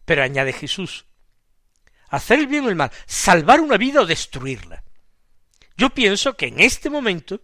Pero 0.04 0.22
añade 0.22 0.52
Jesús, 0.52 1.06
hacer 2.10 2.40
el 2.40 2.48
bien 2.48 2.66
o 2.66 2.70
el 2.70 2.76
mal, 2.76 2.92
salvar 3.08 3.62
una 3.62 3.78
vida 3.78 4.02
o 4.02 4.06
destruirla. 4.06 4.84
Yo 5.78 5.92
pienso 5.92 6.36
que 6.36 6.48
en 6.48 6.60
este 6.60 6.90
momento 6.90 7.42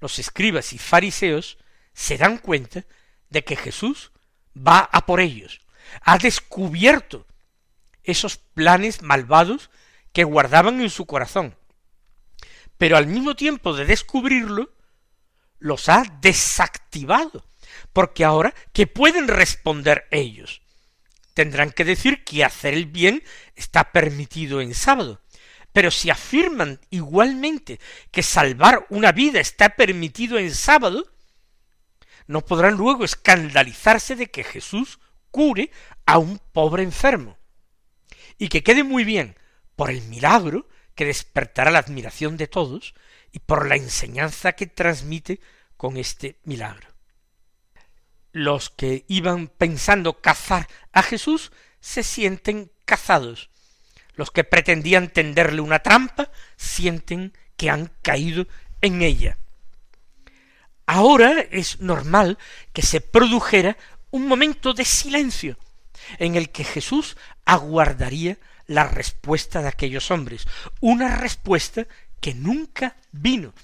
los 0.00 0.18
escribas 0.18 0.72
y 0.72 0.78
fariseos 0.78 1.58
se 1.92 2.18
dan 2.18 2.38
cuenta 2.38 2.84
de 3.30 3.44
que 3.44 3.54
Jesús 3.54 4.10
va 4.54 4.80
a 4.80 5.06
por 5.06 5.20
ellos. 5.20 5.60
Ha 6.00 6.18
descubierto 6.18 7.24
esos 8.02 8.36
planes 8.36 9.00
malvados 9.00 9.70
que 10.12 10.24
guardaban 10.24 10.80
en 10.80 10.90
su 10.90 11.06
corazón. 11.06 11.56
Pero 12.78 12.96
al 12.96 13.06
mismo 13.06 13.36
tiempo 13.36 13.74
de 13.74 13.84
descubrirlo, 13.84 14.73
los 15.64 15.88
ha 15.88 16.02
desactivado. 16.20 17.42
Porque 17.94 18.22
ahora, 18.22 18.54
¿qué 18.74 18.86
pueden 18.86 19.28
responder 19.28 20.06
ellos? 20.10 20.60
Tendrán 21.32 21.70
que 21.70 21.86
decir 21.86 22.22
que 22.22 22.44
hacer 22.44 22.74
el 22.74 22.84
bien 22.84 23.22
está 23.56 23.90
permitido 23.90 24.60
en 24.60 24.74
sábado. 24.74 25.22
Pero 25.72 25.90
si 25.90 26.10
afirman 26.10 26.80
igualmente 26.90 27.80
que 28.10 28.22
salvar 28.22 28.86
una 28.90 29.10
vida 29.12 29.40
está 29.40 29.70
permitido 29.70 30.38
en 30.38 30.54
sábado, 30.54 31.10
no 32.26 32.44
podrán 32.44 32.74
luego 32.74 33.02
escandalizarse 33.02 34.16
de 34.16 34.30
que 34.30 34.44
Jesús 34.44 35.00
cure 35.30 35.70
a 36.04 36.18
un 36.18 36.38
pobre 36.52 36.82
enfermo. 36.82 37.38
Y 38.36 38.48
que 38.48 38.62
quede 38.62 38.84
muy 38.84 39.04
bien 39.04 39.38
por 39.76 39.90
el 39.90 40.02
milagro 40.02 40.68
que 40.94 41.06
despertará 41.06 41.70
la 41.70 41.78
admiración 41.78 42.36
de 42.36 42.48
todos 42.48 42.94
y 43.32 43.38
por 43.40 43.66
la 43.66 43.76
enseñanza 43.76 44.52
que 44.52 44.66
transmite 44.66 45.40
con 45.76 45.96
este 45.96 46.38
milagro. 46.44 46.88
los 48.32 48.68
que 48.68 49.04
iban 49.06 49.46
pensando 49.46 50.20
cazar 50.20 50.68
a 50.92 51.02
Jesús 51.02 51.52
se 51.80 52.02
sienten 52.02 52.72
cazados. 52.84 53.48
Los 54.16 54.32
que 54.32 54.42
pretendían 54.42 55.08
tenderle 55.08 55.60
una 55.60 55.78
trampa 55.78 56.30
sienten 56.56 57.32
que 57.56 57.70
han 57.70 57.92
caído 58.02 58.46
en 58.80 59.02
ella. 59.02 59.38
Ahora 60.84 61.40
es 61.50 61.80
normal 61.80 62.38
que 62.72 62.82
se 62.82 63.00
produjera 63.00 63.76
un 64.10 64.26
momento 64.26 64.74
de 64.74 64.84
silencio 64.84 65.56
en 66.18 66.34
el 66.34 66.50
que 66.50 66.64
Jesús 66.64 67.16
aguardaría 67.44 68.38
la 68.66 68.84
respuesta 68.84 69.62
de 69.62 69.68
aquellos 69.68 70.10
hombres, 70.10 70.46
una 70.80 71.16
respuesta 71.16 71.86
que 72.20 72.34
nunca 72.34 72.96
vino, 73.12 73.54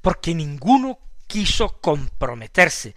porque 0.00 0.34
ninguno 0.34 0.98
quiso 1.26 1.80
comprometerse 1.80 2.94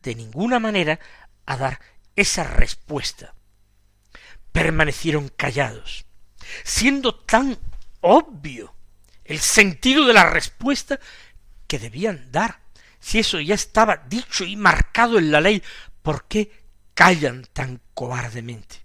de 0.00 0.14
ninguna 0.14 0.58
manera 0.58 0.98
a 1.46 1.56
dar 1.56 1.80
esa 2.16 2.44
respuesta. 2.44 3.34
Permanecieron 4.52 5.28
callados, 5.28 6.04
siendo 6.64 7.14
tan 7.14 7.58
obvio 8.00 8.74
el 9.24 9.38
sentido 9.38 10.06
de 10.06 10.12
la 10.12 10.28
respuesta 10.28 11.00
que 11.66 11.78
debían 11.78 12.30
dar. 12.30 12.60
Si 13.00 13.18
eso 13.18 13.40
ya 13.40 13.54
estaba 13.54 13.96
dicho 14.08 14.44
y 14.44 14.56
marcado 14.56 15.18
en 15.18 15.32
la 15.32 15.40
ley, 15.40 15.62
¿por 16.02 16.26
qué 16.26 16.52
callan 16.94 17.46
tan 17.52 17.80
cobardemente? 17.94 18.82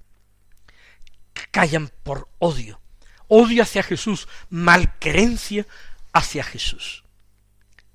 Callan 1.52 1.92
por 2.04 2.30
odio, 2.40 2.80
odio 3.28 3.64
hacia 3.64 3.84
Jesús, 3.84 4.28
malquerencia 4.50 5.68
hacia 6.14 6.44
Jesús. 6.44 7.04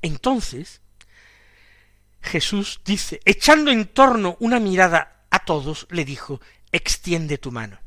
Entonces, 0.03 0.82
Jesús 2.23 2.81
dice, 2.85 3.21
echando 3.25 3.71
en 3.71 3.87
torno 3.87 4.37
una 4.41 4.61
mirada 4.61 5.25
a 5.31 5.41
todos, 5.41 5.87
le 5.91 6.05
dijo, 6.05 6.41
extiende 6.71 7.39
tu 7.39 7.51
mano. 7.51 7.81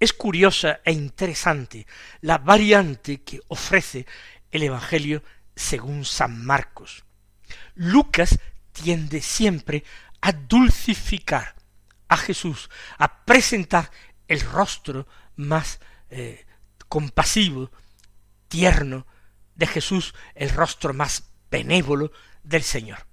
Es 0.00 0.12
curiosa 0.12 0.80
e 0.84 0.92
interesante 0.92 1.86
la 2.20 2.38
variante 2.38 3.22
que 3.22 3.40
ofrece 3.48 4.06
el 4.50 4.62
Evangelio 4.62 5.22
según 5.56 6.04
San 6.04 6.44
Marcos. 6.44 7.04
Lucas 7.74 8.38
tiende 8.72 9.20
siempre 9.20 9.82
a 10.20 10.32
dulcificar 10.32 11.56
a 12.06 12.16
Jesús, 12.16 12.70
a 12.96 13.24
presentar 13.24 13.90
el 14.28 14.40
rostro 14.40 15.08
más 15.36 15.80
eh, 16.10 16.46
compasivo, 16.88 17.70
tierno 18.46 19.06
de 19.56 19.66
Jesús, 19.66 20.14
el 20.34 20.50
rostro 20.50 20.94
más 20.94 21.30
benévolo 21.50 22.12
del 22.44 22.62
Señor. 22.62 23.07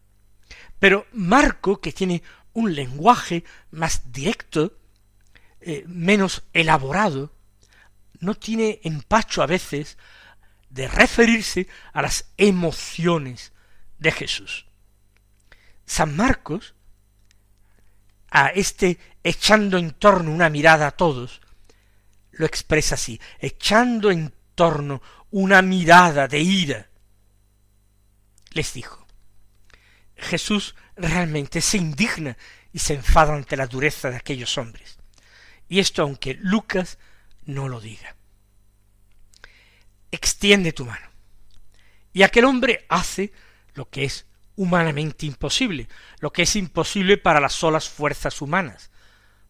Pero 0.79 1.07
Marco, 1.13 1.79
que 1.79 1.91
tiene 1.91 2.21
un 2.53 2.73
lenguaje 2.73 3.43
más 3.71 4.11
directo, 4.11 4.77
eh, 5.61 5.83
menos 5.87 6.43
elaborado, 6.53 7.33
no 8.19 8.35
tiene 8.35 8.79
empacho 8.83 9.41
a 9.41 9.47
veces 9.47 9.97
de 10.69 10.87
referirse 10.87 11.67
a 11.93 12.01
las 12.01 12.31
emociones 12.37 13.53
de 13.97 14.11
Jesús. 14.11 14.67
San 15.85 16.15
Marcos, 16.15 16.75
a 18.29 18.47
este 18.49 18.99
echando 19.23 19.77
en 19.77 19.91
torno 19.91 20.31
una 20.31 20.49
mirada 20.49 20.87
a 20.87 20.91
todos, 20.91 21.41
lo 22.31 22.45
expresa 22.45 22.95
así, 22.95 23.19
echando 23.39 24.11
en 24.11 24.33
torno 24.55 25.01
una 25.31 25.61
mirada 25.61 26.27
de 26.27 26.39
ira, 26.39 26.89
les 28.51 28.73
dijo. 28.73 29.04
Jesús 30.17 30.75
realmente 30.95 31.61
se 31.61 31.77
indigna 31.77 32.37
y 32.71 32.79
se 32.79 32.93
enfada 32.93 33.33
ante 33.33 33.57
la 33.57 33.67
dureza 33.67 34.09
de 34.09 34.17
aquellos 34.17 34.57
hombres. 34.57 34.97
Y 35.67 35.79
esto 35.79 36.01
aunque 36.01 36.35
Lucas 36.35 36.97
no 37.45 37.67
lo 37.67 37.79
diga. 37.79 38.15
Extiende 40.11 40.73
tu 40.73 40.85
mano. 40.85 41.07
Y 42.13 42.23
aquel 42.23 42.45
hombre 42.45 42.85
hace 42.89 43.33
lo 43.73 43.89
que 43.89 44.05
es 44.05 44.25
humanamente 44.55 45.25
imposible, 45.25 45.89
lo 46.19 46.31
que 46.31 46.43
es 46.43 46.55
imposible 46.55 47.17
para 47.17 47.41
las 47.41 47.53
solas 47.53 47.89
fuerzas 47.89 48.41
humanas, 48.41 48.89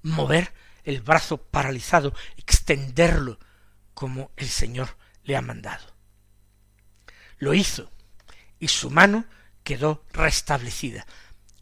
mover 0.02 0.52
el 0.84 1.02
brazo 1.02 1.38
paralizado, 1.38 2.14
extenderlo 2.38 3.40
como 3.94 4.32
el 4.36 4.50
Señor 4.50 4.98
le 5.24 5.36
ha 5.36 5.42
mandado. 5.42 5.96
Lo 7.38 7.54
hizo, 7.54 7.92
y 8.60 8.68
su 8.68 8.90
mano 8.90 9.26
quedó 9.66 10.06
restablecida. 10.14 11.06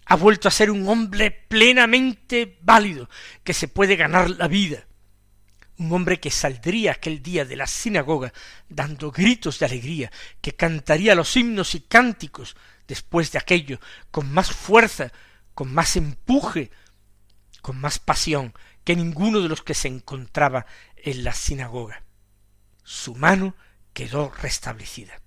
Ha 0.06 0.16
vuelto 0.16 0.48
a 0.48 0.52
ser 0.52 0.70
un 0.70 0.88
hombre 0.88 1.32
plenamente 1.32 2.60
válido, 2.62 3.10
que 3.44 3.56
se 3.56 3.68
puede 3.68 3.96
ganar 3.96 4.30
la 4.30 4.48
vida. 4.48 4.86
Un 5.80 5.92
hombre 5.92 6.20
que 6.20 6.30
saldría 6.30 6.92
aquel 6.92 7.24
día 7.24 7.46
de 7.46 7.56
la 7.56 7.66
sinagoga 7.66 8.32
dando 8.70 9.10
gritos 9.10 9.58
de 9.58 9.66
alegría, 9.66 10.12
que 10.42 10.54
cantaría 10.54 11.16
los 11.16 11.36
himnos 11.36 11.74
y 11.74 11.80
cánticos 11.80 12.56
después 12.88 13.32
de 13.32 13.40
aquello, 13.40 13.80
con 14.12 14.32
más 14.32 14.52
fuerza, 14.52 15.12
con 15.56 15.74
más 15.74 15.96
empuje, 15.96 16.70
con 17.62 17.80
más 17.80 17.98
pasión 17.98 18.54
que 18.84 18.96
ninguno 18.96 19.40
de 19.40 19.50
los 19.50 19.64
que 19.64 19.74
se 19.74 19.88
encontraba 19.88 20.66
en 20.98 21.24
la 21.24 21.34
sinagoga. 21.34 22.04
Su 22.84 23.16
mano 23.16 23.56
quedó 23.94 24.32
restablecida. 24.42 25.22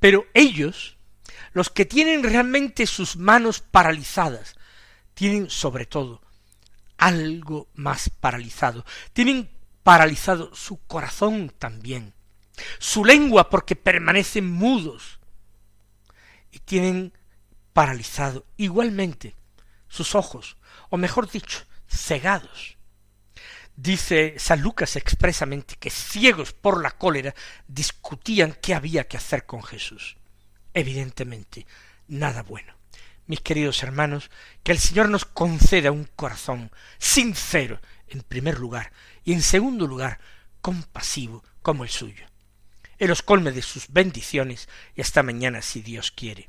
Pero 0.00 0.26
ellos, 0.34 0.97
los 1.52 1.70
que 1.70 1.84
tienen 1.84 2.22
realmente 2.22 2.86
sus 2.86 3.16
manos 3.16 3.60
paralizadas, 3.60 4.56
tienen 5.14 5.50
sobre 5.50 5.86
todo 5.86 6.22
algo 6.96 7.68
más 7.74 8.10
paralizado, 8.10 8.84
tienen 9.12 9.50
paralizado 9.82 10.54
su 10.54 10.78
corazón 10.86 11.52
también, 11.58 12.14
su 12.78 13.04
lengua 13.04 13.50
porque 13.50 13.76
permanecen 13.76 14.50
mudos, 14.50 15.18
y 16.50 16.58
tienen 16.60 17.12
paralizado 17.72 18.46
igualmente 18.56 19.34
sus 19.88 20.14
ojos, 20.14 20.56
o 20.90 20.96
mejor 20.96 21.30
dicho, 21.30 21.64
cegados. 21.88 22.76
Dice 23.76 24.34
San 24.38 24.60
Lucas 24.60 24.96
expresamente 24.96 25.76
que 25.76 25.90
ciegos 25.90 26.52
por 26.52 26.82
la 26.82 26.90
cólera 26.90 27.34
discutían 27.68 28.58
qué 28.60 28.74
había 28.74 29.06
que 29.06 29.16
hacer 29.16 29.46
con 29.46 29.62
Jesús. 29.62 30.17
Evidentemente, 30.74 31.66
nada 32.06 32.42
bueno. 32.42 32.74
Mis 33.26 33.40
queridos 33.40 33.82
hermanos, 33.82 34.30
que 34.62 34.72
el 34.72 34.78
Señor 34.78 35.08
nos 35.08 35.24
conceda 35.24 35.92
un 35.92 36.08
corazón 36.16 36.70
sincero, 36.98 37.80
en 38.08 38.22
primer 38.22 38.58
lugar, 38.58 38.92
y 39.24 39.32
en 39.32 39.42
segundo 39.42 39.86
lugar, 39.86 40.18
compasivo 40.60 41.44
como 41.62 41.84
el 41.84 41.90
suyo. 41.90 42.26
Él 42.98 43.10
os 43.10 43.22
colme 43.22 43.52
de 43.52 43.62
sus 43.62 43.88
bendiciones 43.88 44.68
y 44.96 45.02
hasta 45.02 45.22
mañana 45.22 45.62
si 45.62 45.82
Dios 45.82 46.10
quiere. 46.10 46.48